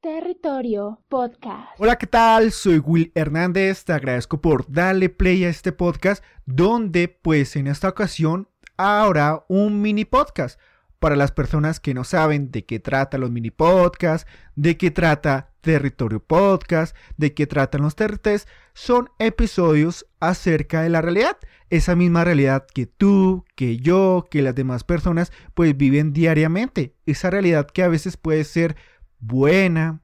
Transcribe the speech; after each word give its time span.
Territorio 0.00 0.98
Podcast. 1.10 1.68
Hola, 1.76 1.96
¿qué 1.96 2.06
tal? 2.06 2.52
Soy 2.52 2.78
Will 2.78 3.12
Hernández, 3.14 3.84
te 3.84 3.92
agradezco 3.92 4.40
por 4.40 4.64
darle 4.72 5.10
play 5.10 5.44
a 5.44 5.50
este 5.50 5.72
podcast 5.72 6.24
donde 6.46 7.08
pues 7.08 7.54
en 7.54 7.66
esta 7.66 7.90
ocasión 7.90 8.48
habrá 8.78 9.44
un 9.48 9.82
mini 9.82 10.06
podcast 10.06 10.58
para 11.00 11.16
las 11.16 11.32
personas 11.32 11.80
que 11.80 11.92
no 11.92 12.04
saben 12.04 12.50
de 12.50 12.64
qué 12.64 12.80
trata 12.80 13.18
los 13.18 13.30
mini 13.30 13.50
podcasts, 13.50 14.26
de 14.56 14.78
qué 14.78 14.90
trata 14.90 15.50
Territorio 15.60 16.20
Podcast, 16.20 16.96
de 17.18 17.34
qué 17.34 17.46
tratan 17.46 17.82
los 17.82 17.94
TRTs, 17.94 18.48
son 18.72 19.10
episodios 19.18 20.06
acerca 20.18 20.80
de 20.80 20.88
la 20.88 21.02
realidad, 21.02 21.36
esa 21.68 21.94
misma 21.94 22.24
realidad 22.24 22.66
que 22.72 22.86
tú, 22.86 23.44
que 23.54 23.76
yo, 23.76 24.26
que 24.30 24.40
las 24.40 24.54
demás 24.54 24.82
personas 24.82 25.30
pues 25.52 25.76
viven 25.76 26.14
diariamente, 26.14 26.94
esa 27.04 27.28
realidad 27.28 27.66
que 27.66 27.82
a 27.82 27.88
veces 27.88 28.16
puede 28.16 28.44
ser 28.44 28.76
buena, 29.20 30.00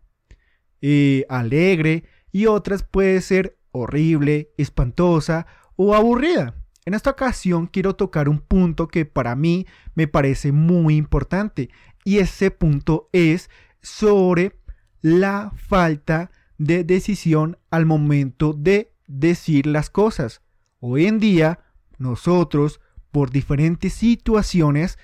eh, 0.81 1.25
alegre 1.29 2.05
y 2.33 2.47
otras 2.47 2.83
puede 2.83 3.21
ser 3.21 3.59
horrible, 3.73 4.51
espantosa 4.57 5.47
o 5.77 5.95
aburrida. 5.95 6.55
En 6.85 6.95
esta 6.95 7.11
ocasión 7.11 7.67
quiero 7.67 7.97
tocar 7.97 8.29
un 8.29 8.39
punto 8.39 8.87
que 8.89 9.05
para 9.05 9.35
mí 9.35 9.67
me 9.95 10.07
parece 10.07 10.53
muy 10.53 10.97
importante 10.97 11.71
y 12.05 12.19
ese 12.19 12.53
punto 12.53 13.09
es 13.13 13.51
sobre 13.83 14.57
la 15.03 15.53
falta 15.57 16.31
de 16.59 16.85
decisión 16.85 17.59
al 17.71 17.87
momento 17.87 18.53
de 18.53 18.93
decir 19.09 19.67
las 19.67 19.91
cosas. 19.91 20.43
Hoy 20.79 21.07
en 21.07 21.19
día 21.19 21.61
nosotros 21.99 22.81
por 23.11 23.31
diferentes 23.31 23.93
situaciones 23.93 24.99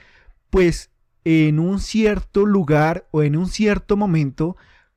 pues 0.51 0.91
en 1.24 1.58
un 1.58 1.80
cierto 1.80 2.46
lugar 2.46 3.06
o 3.10 3.22
en 3.22 3.36
un 3.36 3.48
cierto 3.48 3.96
momento, 3.96 4.56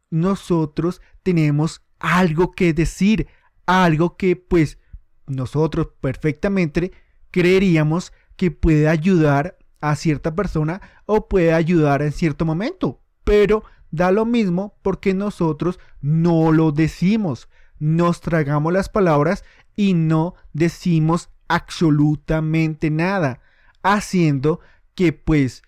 nosotros 0.10 1.02
tenemos 1.24 1.82
algo 2.00 2.52
que 2.52 2.74
decir, 2.74 3.28
algo 3.66 4.18
que 4.18 4.36
pues 4.36 4.80
nosotros 5.28 5.90
perfectamente 6.02 6.92
creeríamos 7.32 8.14
que 8.36 8.52
puede 8.52 8.88
ayudar 8.88 9.58
a 9.82 9.96
cierta 9.96 10.36
persona 10.36 10.82
o 11.06 11.28
puede 11.28 11.54
ayudar 11.54 12.02
en 12.02 12.12
cierto 12.12 12.46
momento, 12.46 13.02
pero 13.24 13.64
da 13.92 14.12
lo 14.12 14.26
mismo 14.26 14.78
porque 14.82 15.14
nosotros 15.14 15.80
no 16.02 16.52
lo 16.52 16.72
decimos, 16.72 17.50
nos 17.80 18.22
tragamos 18.22 18.74
las 18.74 18.90
palabras 18.90 19.44
y 19.76 19.94
no 19.94 20.36
decimos 20.54 21.30
absolutamente 21.48 22.90
nada, 22.90 23.42
haciendo 23.84 24.60
que 24.96 25.14
pues 25.14 25.64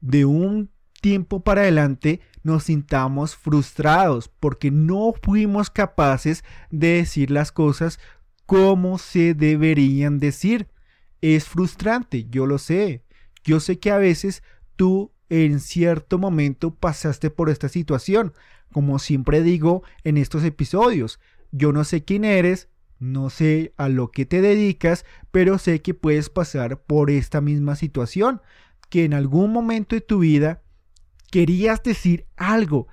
de 0.00 0.24
un 0.24 0.70
tiempo 1.00 1.40
para 1.40 1.62
adelante 1.62 2.20
nos 2.42 2.64
sintamos 2.64 3.36
frustrados 3.36 4.28
porque 4.28 4.70
no 4.70 5.12
fuimos 5.22 5.70
capaces 5.70 6.44
de 6.70 6.88
decir 6.88 7.30
las 7.30 7.52
cosas 7.52 7.98
como 8.46 8.98
se 8.98 9.34
deberían 9.34 10.18
decir. 10.18 10.68
Es 11.20 11.44
frustrante, 11.44 12.26
yo 12.30 12.46
lo 12.46 12.58
sé. 12.58 13.04
Yo 13.44 13.60
sé 13.60 13.78
que 13.78 13.90
a 13.90 13.98
veces 13.98 14.42
tú 14.76 15.12
en 15.28 15.60
cierto 15.60 16.18
momento 16.18 16.74
pasaste 16.74 17.30
por 17.30 17.50
esta 17.50 17.68
situación. 17.68 18.32
Como 18.72 18.98
siempre 18.98 19.42
digo 19.42 19.82
en 20.04 20.16
estos 20.16 20.44
episodios, 20.44 21.20
yo 21.52 21.72
no 21.72 21.84
sé 21.84 22.04
quién 22.04 22.24
eres, 22.24 22.68
no 22.98 23.30
sé 23.30 23.72
a 23.76 23.88
lo 23.88 24.10
que 24.10 24.26
te 24.26 24.40
dedicas, 24.40 25.04
pero 25.30 25.58
sé 25.58 25.80
que 25.80 25.94
puedes 25.94 26.28
pasar 26.28 26.82
por 26.82 27.10
esta 27.10 27.40
misma 27.40 27.76
situación 27.76 28.42
que 28.90 29.04
en 29.04 29.14
algún 29.14 29.52
momento 29.52 29.96
de 29.96 30.02
tu 30.02 30.18
vida 30.18 30.62
querías 31.30 31.82
decir 31.82 32.26
algo. 32.36 32.88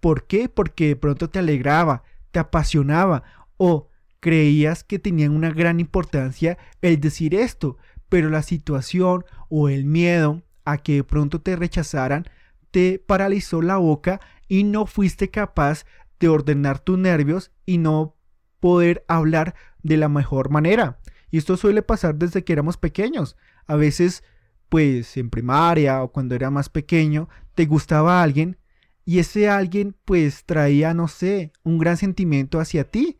¿Por 0.00 0.26
qué? 0.26 0.48
Porque 0.48 0.88
de 0.88 0.96
pronto 0.96 1.30
te 1.30 1.38
alegraba, 1.38 2.02
te 2.32 2.40
apasionaba 2.40 3.22
o 3.56 3.88
creías 4.18 4.82
que 4.82 4.98
tenía 4.98 5.30
una 5.30 5.50
gran 5.50 5.78
importancia 5.78 6.58
el 6.80 7.00
decir 7.00 7.34
esto, 7.34 7.76
pero 8.08 8.30
la 8.30 8.42
situación 8.42 9.24
o 9.48 9.68
el 9.68 9.84
miedo 9.84 10.42
a 10.64 10.78
que 10.78 10.94
de 10.94 11.04
pronto 11.04 11.40
te 11.40 11.54
rechazaran 11.54 12.26
te 12.70 12.98
paralizó 12.98 13.62
la 13.62 13.76
boca 13.76 14.20
y 14.48 14.64
no 14.64 14.86
fuiste 14.86 15.30
capaz 15.30 15.84
de 16.18 16.28
ordenar 16.28 16.78
tus 16.78 16.98
nervios 16.98 17.52
y 17.66 17.78
no 17.78 18.16
poder 18.60 19.04
hablar 19.08 19.54
de 19.82 19.96
la 19.96 20.08
mejor 20.08 20.50
manera. 20.50 20.98
Y 21.30 21.38
esto 21.38 21.56
suele 21.56 21.82
pasar 21.82 22.14
desde 22.14 22.44
que 22.44 22.52
éramos 22.52 22.76
pequeños. 22.76 23.36
A 23.66 23.76
veces 23.76 24.24
pues 24.72 25.18
en 25.18 25.28
primaria 25.28 26.02
o 26.02 26.10
cuando 26.12 26.34
era 26.34 26.48
más 26.48 26.70
pequeño, 26.70 27.28
te 27.54 27.66
gustaba 27.66 28.22
alguien 28.22 28.56
y 29.04 29.18
ese 29.18 29.50
alguien 29.50 29.94
pues 30.06 30.46
traía, 30.46 30.94
no 30.94 31.08
sé, 31.08 31.52
un 31.62 31.76
gran 31.76 31.98
sentimiento 31.98 32.58
hacia 32.58 32.84
ti. 32.84 33.18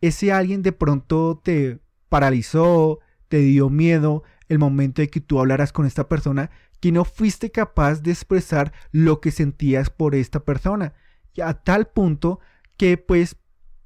Ese 0.00 0.32
alguien 0.32 0.60
de 0.62 0.72
pronto 0.72 1.40
te 1.40 1.78
paralizó, 2.08 2.98
te 3.28 3.38
dio 3.38 3.70
miedo 3.70 4.24
el 4.48 4.58
momento 4.58 5.02
de 5.02 5.08
que 5.08 5.20
tú 5.20 5.38
hablaras 5.38 5.72
con 5.72 5.86
esta 5.86 6.08
persona 6.08 6.50
que 6.80 6.90
no 6.90 7.04
fuiste 7.04 7.52
capaz 7.52 8.02
de 8.02 8.10
expresar 8.10 8.72
lo 8.90 9.20
que 9.20 9.30
sentías 9.30 9.88
por 9.88 10.16
esta 10.16 10.40
persona. 10.40 10.94
Y 11.32 11.42
a 11.42 11.54
tal 11.54 11.86
punto 11.86 12.40
que 12.76 12.96
pues 12.96 13.36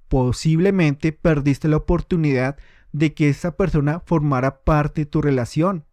posiblemente 0.08 1.12
perdiste 1.12 1.68
la 1.68 1.76
oportunidad 1.76 2.56
de 2.92 3.12
que 3.12 3.28
esa 3.28 3.54
persona 3.54 4.00
formara 4.00 4.64
parte 4.64 5.02
de 5.02 5.06
tu 5.10 5.20
relación. 5.20 5.85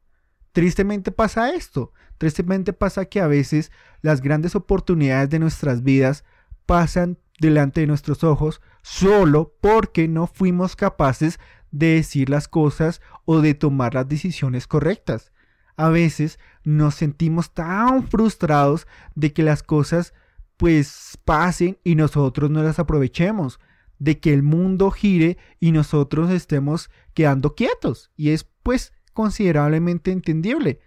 Tristemente 0.54 1.12
pasa 1.12 1.54
esto, 1.54 1.92
tristemente 2.20 2.74
pasa 2.74 3.06
que 3.06 3.20
a 3.20 3.28
veces 3.28 3.72
las 4.02 4.22
grandes 4.22 4.56
oportunidades 4.56 5.30
de 5.30 5.40
nuestras 5.40 5.84
vidas 5.84 6.24
pasan 6.68 7.18
delante 7.40 7.82
de 7.82 7.88
nuestros 7.88 8.24
ojos 8.24 8.62
solo 8.84 9.56
porque 9.60 10.08
no 10.08 10.28
fuimos 10.28 10.76
capaces 10.76 11.40
de 11.72 11.96
decir 11.96 12.30
las 12.30 12.48
cosas 12.48 13.02
o 13.26 13.42
de 13.42 13.56
tomar 13.56 13.96
las 13.96 14.08
decisiones 14.08 14.68
correctas. 14.68 15.34
A 15.76 15.90
veces 15.90 16.38
nos 16.64 16.94
sentimos 16.94 17.52
tan 17.54 18.08
frustrados 18.08 18.88
de 19.16 19.34
que 19.34 19.42
las 19.42 19.64
cosas 19.64 20.14
pues 20.58 21.18
pasen 21.26 21.80
y 21.84 21.96
nosotros 21.96 22.52
no 22.52 22.62
las 22.62 22.78
aprovechemos, 22.78 23.60
de 23.98 24.20
que 24.20 24.34
el 24.34 24.44
mundo 24.44 24.92
gire 24.92 25.38
y 25.60 25.72
nosotros 25.72 26.30
estemos 26.30 26.92
quedando 27.16 27.56
quietos. 27.56 28.12
Y 28.16 28.30
es 28.30 28.44
pues 28.62 28.94
considerablemente 29.14 30.12
entendible. 30.12 30.80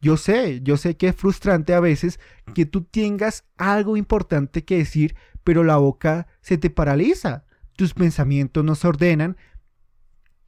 Yo 0.00 0.16
sé, 0.16 0.60
yo 0.62 0.76
sé 0.76 0.96
que 0.96 1.08
es 1.08 1.16
frustrante 1.16 1.74
a 1.74 1.80
veces 1.80 2.20
que 2.54 2.66
tú 2.66 2.82
tengas 2.84 3.44
algo 3.56 3.96
importante 3.96 4.64
que 4.64 4.78
decir, 4.78 5.16
pero 5.42 5.64
la 5.64 5.76
boca 5.76 6.28
se 6.40 6.58
te 6.58 6.70
paraliza, 6.70 7.44
tus 7.74 7.94
pensamientos 7.94 8.64
no 8.64 8.74
se 8.74 8.86
ordenan 8.86 9.36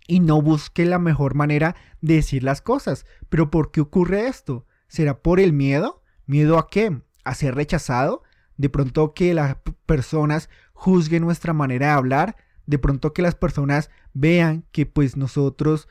y 0.07 0.21
no 0.21 0.43
busques 0.43 0.87
la 0.89 0.99
mejor 0.99 1.35
manera 1.35 1.75
de 2.01 2.15
decir 2.15 2.43
las 2.43 2.61
cosas. 2.61 3.07
Pero 3.29 3.51
¿por 3.51 3.71
qué 3.71 3.81
ocurre 3.81 4.27
esto? 4.27 4.67
¿Será 4.89 5.23
por 5.23 5.41
el 5.41 5.53
miedo? 5.53 6.03
¿Miedo 6.27 6.59
a 6.59 6.69
qué? 6.69 7.01
¿A 7.25 7.35
ser 7.35 7.55
rechazado? 7.55 8.23
¿De 8.57 8.69
pronto 8.69 9.15
que 9.15 9.35
las 9.35 9.57
personas 9.87 10.51
juzguen 10.73 11.23
nuestra 11.23 11.53
manera 11.53 11.87
de 11.87 11.93
hablar? 11.93 12.37
¿De 12.67 12.79
pronto 12.79 13.13
que 13.13 13.23
las 13.23 13.35
personas 13.35 13.91
vean 14.13 14.65
que 14.73 14.87
pues 14.87 15.17
nosotros 15.17 15.89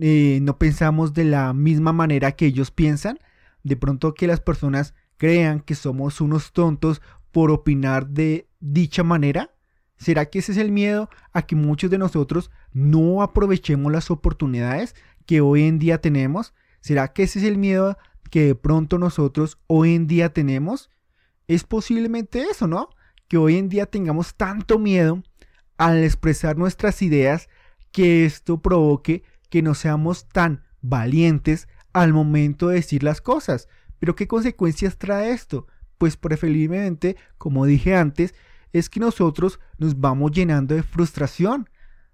eh, 0.00 0.38
no 0.42 0.58
pensamos 0.58 1.12
de 1.14 1.24
la 1.24 1.52
misma 1.52 1.92
manera 1.92 2.32
que 2.32 2.46
ellos 2.46 2.70
piensan. 2.70 3.18
De 3.62 3.76
pronto 3.76 4.14
que 4.14 4.26
las 4.26 4.40
personas 4.40 4.94
crean 5.16 5.60
que 5.60 5.74
somos 5.74 6.20
unos 6.20 6.52
tontos 6.52 7.00
por 7.30 7.50
opinar 7.50 8.08
de 8.08 8.48
dicha 8.60 9.02
manera. 9.02 9.54
¿Será 9.96 10.26
que 10.26 10.40
ese 10.40 10.52
es 10.52 10.58
el 10.58 10.72
miedo 10.72 11.08
a 11.32 11.42
que 11.42 11.54
muchos 11.54 11.90
de 11.90 11.98
nosotros 11.98 12.50
no 12.72 13.22
aprovechemos 13.22 13.92
las 13.92 14.10
oportunidades 14.10 14.96
que 15.26 15.40
hoy 15.40 15.62
en 15.62 15.78
día 15.78 16.00
tenemos? 16.00 16.54
¿Será 16.80 17.12
que 17.12 17.22
ese 17.22 17.38
es 17.38 17.44
el 17.44 17.56
miedo 17.56 17.96
que 18.30 18.46
de 18.46 18.54
pronto 18.54 18.98
nosotros 18.98 19.58
hoy 19.68 19.94
en 19.94 20.08
día 20.08 20.32
tenemos? 20.32 20.90
Es 21.46 21.62
posiblemente 21.64 22.42
eso, 22.42 22.66
¿no? 22.66 22.88
Que 23.28 23.36
hoy 23.36 23.56
en 23.56 23.68
día 23.68 23.86
tengamos 23.86 24.34
tanto 24.34 24.78
miedo 24.78 25.22
al 25.76 26.02
expresar 26.02 26.56
nuestras 26.56 27.00
ideas 27.02 27.48
que 27.92 28.24
esto 28.24 28.60
provoque 28.60 29.22
que 29.52 29.60
no 29.60 29.74
seamos 29.74 30.30
tan 30.30 30.62
valientes 30.80 31.68
al 31.92 32.14
momento 32.14 32.68
de 32.68 32.76
decir 32.76 33.02
las 33.02 33.20
cosas. 33.20 33.68
Pero 33.98 34.14
¿qué 34.16 34.26
consecuencias 34.26 34.96
trae 34.96 35.30
esto? 35.30 35.66
Pues 35.98 36.16
preferiblemente, 36.16 37.18
como 37.36 37.66
dije 37.66 37.94
antes, 37.94 38.34
es 38.72 38.88
que 38.88 38.98
nosotros 38.98 39.60
nos 39.76 40.00
vamos 40.00 40.32
llenando 40.32 40.74
de 40.74 40.82
frustración, 40.82 41.68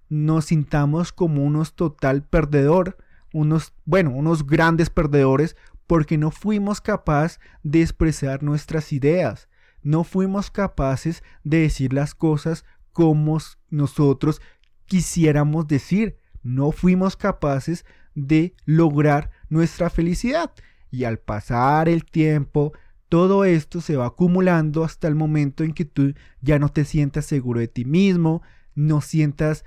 nos 0.09 0.47
sintamos 0.47 1.13
como 1.13 1.45
unos 1.45 1.75
total 1.77 2.25
perdedor, 2.25 2.97
unos, 3.33 3.73
bueno, 3.85 4.11
unos 4.11 4.45
grandes 4.45 4.91
perdedores 4.91 5.55
porque 5.87 6.19
no 6.19 6.33
fuimos 6.33 6.81
capaces 6.81 7.39
de 7.63 7.83
expresar 7.83 8.43
nuestras 8.43 8.93
ideas, 8.93 9.49
no 9.85 10.03
fuimos 10.03 10.51
capaces 10.51 11.23
de 11.45 11.61
decir 11.61 11.93
las 11.93 12.17
cosas 12.17 12.65
como 12.93 13.39
nosotros 13.71 14.43
quisiéramos 14.87 15.69
decir, 15.69 16.18
no 16.43 16.73
fuimos 16.73 17.17
capaces 17.17 17.85
de 18.15 18.55
lograr 18.65 19.31
nuestra 19.49 19.91
felicidad. 19.91 20.53
Y 20.91 21.05
al 21.05 21.19
pasar 21.19 21.89
el 21.89 22.05
tiempo, 22.05 22.73
todo 23.09 23.45
esto 23.45 23.81
se 23.81 23.97
va 23.97 24.07
acumulando 24.07 24.85
hasta 24.85 25.09
el 25.09 25.15
momento 25.15 25.65
en 25.65 25.73
que 25.73 25.85
tú 25.85 26.15
ya 26.41 26.59
no 26.59 26.69
te 26.69 26.85
sientas 26.85 27.27
seguro 27.27 27.61
de 27.61 27.69
ti 27.69 27.85
mismo, 27.85 28.43
no 28.75 29.01
sientas 29.01 29.65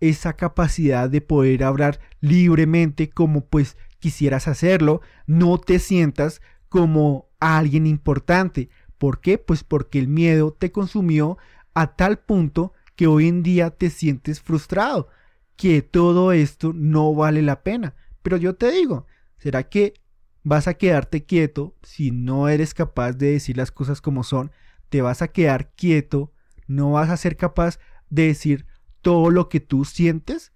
esa 0.00 0.34
capacidad 0.34 1.08
de 1.08 1.20
poder 1.20 1.64
hablar 1.64 2.00
libremente 2.20 3.10
como 3.10 3.46
pues 3.46 3.76
quisieras 3.98 4.48
hacerlo, 4.48 5.00
no 5.26 5.58
te 5.58 5.78
sientas 5.78 6.42
como 6.68 7.30
alguien 7.40 7.86
importante. 7.86 8.68
¿Por 8.98 9.20
qué? 9.20 9.38
Pues 9.38 9.64
porque 9.64 9.98
el 9.98 10.08
miedo 10.08 10.52
te 10.52 10.72
consumió 10.72 11.38
a 11.74 11.96
tal 11.96 12.18
punto 12.18 12.72
que 12.96 13.06
hoy 13.06 13.28
en 13.28 13.42
día 13.42 13.70
te 13.70 13.90
sientes 13.90 14.40
frustrado, 14.40 15.08
que 15.56 15.82
todo 15.82 16.32
esto 16.32 16.72
no 16.74 17.14
vale 17.14 17.42
la 17.42 17.62
pena. 17.62 17.94
Pero 18.22 18.36
yo 18.36 18.54
te 18.54 18.70
digo, 18.70 19.06
¿será 19.38 19.64
que 19.64 19.94
vas 20.42 20.68
a 20.68 20.74
quedarte 20.74 21.24
quieto 21.24 21.76
si 21.82 22.10
no 22.10 22.48
eres 22.48 22.74
capaz 22.74 23.12
de 23.12 23.32
decir 23.32 23.56
las 23.56 23.70
cosas 23.70 24.00
como 24.00 24.24
son? 24.24 24.50
Te 24.88 25.02
vas 25.02 25.22
a 25.22 25.28
quedar 25.28 25.72
quieto, 25.74 26.32
no 26.66 26.92
vas 26.92 27.10
a 27.10 27.16
ser 27.16 27.36
capaz 27.36 27.78
de 28.10 28.26
decir 28.26 28.66
todo 29.02 29.30
lo 29.30 29.48
que 29.48 29.60
tú 29.60 29.84
sientes. 29.84 30.52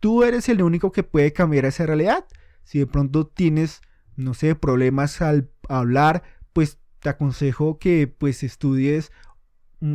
Tú 0.00 0.22
eres 0.22 0.48
el 0.48 0.62
único 0.62 0.92
que 0.92 1.02
puede 1.02 1.32
cambiar 1.32 1.64
esa 1.64 1.86
realidad. 1.86 2.26
Si 2.64 2.78
de 2.78 2.86
pronto 2.86 3.26
tienes, 3.26 3.80
no 4.16 4.34
sé, 4.34 4.54
problemas 4.54 5.22
al 5.22 5.50
hablar, 5.68 6.22
pues 6.52 6.78
te 7.00 7.08
aconsejo 7.08 7.78
que 7.78 8.06
pues 8.06 8.42
estudies 8.42 9.12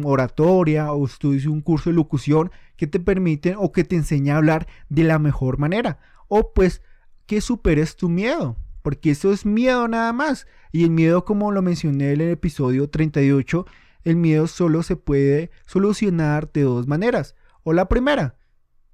oratoria 0.04 0.92
o 0.94 1.06
estudies 1.06 1.46
un 1.46 1.62
curso 1.62 1.90
de 1.90 1.96
locución 1.96 2.52
que 2.76 2.88
te 2.88 3.00
permiten 3.00 3.56
o 3.58 3.72
que 3.72 3.84
te 3.84 3.96
enseñe 3.96 4.32
a 4.32 4.38
hablar 4.38 4.68
de 4.90 5.04
la 5.04 5.20
mejor 5.20 5.58
manera. 5.58 6.00
O 6.28 6.54
pues 6.54 6.82
que 7.26 7.42
superes 7.42 7.96
tu 7.96 8.10
miedo, 8.10 8.58
porque 8.82 9.12
eso 9.12 9.32
es 9.32 9.46
miedo 9.46 9.88
nada 9.88 10.14
más. 10.14 10.48
Y 10.72 10.84
el 10.84 10.90
miedo, 10.90 11.26
como 11.26 11.52
lo 11.52 11.62
mencioné 11.62 12.14
en 12.14 12.22
el 12.22 12.30
episodio 12.32 12.90
38, 12.90 13.66
el 14.04 14.16
miedo 14.16 14.48
solo 14.48 14.84
se 14.84 14.96
puede 14.96 15.52
solucionar 15.66 16.52
de 16.52 16.64
dos 16.64 16.88
maneras. 16.88 17.36
O 17.64 17.74
la 17.74 17.88
primera, 17.88 18.36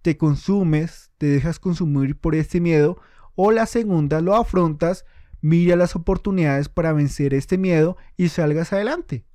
te 0.01 0.17
consumes, 0.17 1.11
te 1.17 1.27
dejas 1.27 1.59
consumir 1.59 2.17
por 2.17 2.35
este 2.35 2.59
miedo. 2.59 3.01
O 3.35 3.51
la 3.51 3.65
segunda, 3.65 4.21
lo 4.21 4.35
afrontas, 4.35 5.05
mira 5.41 5.75
las 5.75 5.95
oportunidades 5.95 6.69
para 6.69 6.93
vencer 6.93 7.33
este 7.33 7.57
miedo 7.57 7.97
y 8.17 8.29
salgas 8.29 8.73
adelante. 8.73 9.25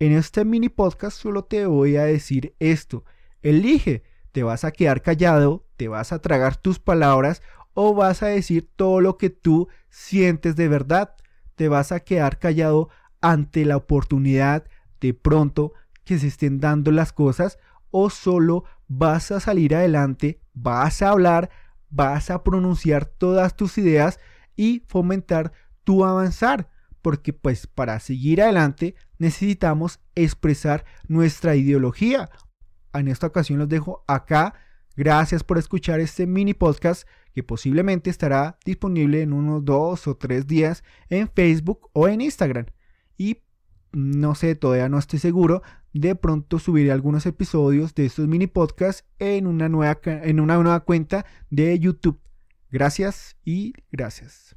En 0.00 0.10
este 0.10 0.44
mini 0.44 0.68
podcast 0.68 1.16
solo 1.16 1.44
te 1.44 1.66
voy 1.66 1.96
a 1.96 2.04
decir 2.04 2.56
esto. 2.58 3.04
Elige, 3.42 4.02
te 4.32 4.42
vas 4.42 4.64
a 4.64 4.72
quedar 4.72 5.02
callado, 5.02 5.68
te 5.76 5.86
vas 5.86 6.12
a 6.12 6.18
tragar 6.18 6.56
tus 6.56 6.80
palabras 6.80 7.42
o 7.74 7.94
vas 7.94 8.24
a 8.24 8.26
decir 8.26 8.68
todo 8.74 9.00
lo 9.00 9.18
que 9.18 9.30
tú 9.30 9.68
sientes 9.90 10.56
de 10.56 10.66
verdad. 10.66 11.14
Te 11.54 11.68
vas 11.68 11.92
a 11.92 12.00
quedar 12.00 12.40
callado 12.40 12.88
ante 13.20 13.64
la 13.64 13.76
oportunidad 13.76 14.64
de 15.00 15.14
pronto 15.14 15.72
que 16.02 16.18
se 16.18 16.26
estén 16.26 16.58
dando 16.58 16.90
las 16.90 17.12
cosas 17.12 17.58
o 17.92 18.10
solo 18.10 18.64
vas 18.88 19.30
a 19.30 19.38
salir 19.38 19.76
adelante, 19.76 20.40
vas 20.54 21.02
a 21.02 21.10
hablar, 21.10 21.50
vas 21.88 22.30
a 22.30 22.42
pronunciar 22.42 23.06
todas 23.06 23.54
tus 23.54 23.78
ideas 23.78 24.18
y 24.56 24.82
fomentar 24.88 25.52
tu 25.84 26.04
avanzar, 26.04 26.68
porque 27.00 27.32
pues 27.32 27.68
para 27.68 28.00
seguir 28.00 28.42
adelante 28.42 28.96
necesitamos 29.24 30.00
expresar 30.14 30.84
nuestra 31.08 31.56
ideología. 31.56 32.28
En 32.92 33.08
esta 33.08 33.26
ocasión 33.26 33.58
los 33.58 33.68
dejo 33.68 34.04
acá. 34.06 34.54
Gracias 34.96 35.42
por 35.42 35.58
escuchar 35.58 35.98
este 35.98 36.26
mini 36.26 36.54
podcast 36.54 37.08
que 37.32 37.42
posiblemente 37.42 38.10
estará 38.10 38.58
disponible 38.64 39.22
en 39.22 39.32
unos 39.32 39.64
dos 39.64 40.06
o 40.06 40.16
tres 40.16 40.46
días 40.46 40.84
en 41.08 41.28
Facebook 41.28 41.88
o 41.94 42.06
en 42.06 42.20
Instagram. 42.20 42.66
Y 43.16 43.38
no 43.92 44.34
sé, 44.34 44.54
todavía 44.56 44.88
no 44.88 44.98
estoy 44.98 45.18
seguro. 45.18 45.62
De 45.94 46.14
pronto 46.14 46.58
subiré 46.58 46.92
algunos 46.92 47.24
episodios 47.24 47.94
de 47.94 48.06
estos 48.06 48.28
mini 48.28 48.46
podcasts 48.46 49.04
en 49.18 49.46
una 49.46 49.68
nueva, 49.68 49.98
en 50.04 50.38
una 50.38 50.56
nueva 50.56 50.80
cuenta 50.80 51.24
de 51.50 51.78
YouTube. 51.78 52.20
Gracias 52.70 53.36
y 53.44 53.72
gracias. 53.90 54.52